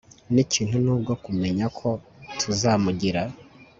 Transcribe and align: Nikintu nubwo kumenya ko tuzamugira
Nikintu 0.33 0.75
nubwo 0.85 1.11
kumenya 1.23 1.65
ko 1.77 1.89
tuzamugira 2.39 3.21